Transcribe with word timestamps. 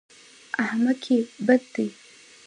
احمقي 0.63 1.17
بد 1.47 1.63
دی. 1.73 1.87